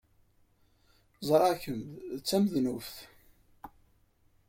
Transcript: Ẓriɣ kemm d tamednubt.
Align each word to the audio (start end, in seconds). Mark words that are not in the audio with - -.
Ẓriɣ 1.27 1.53
kemm 1.63 1.81
d 2.17 2.21
tamednubt. 2.29 2.95